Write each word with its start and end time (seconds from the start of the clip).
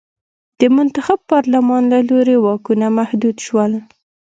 د 0.59 0.61
منتخب 0.75 1.19
پارلمان 1.31 1.83
له 1.93 1.99
لوري 2.09 2.35
واکونه 2.39 2.85
محدود 2.97 3.37
شول. 3.45 3.71